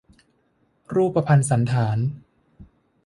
[0.93, 1.97] รูปพรรณสัณฐาน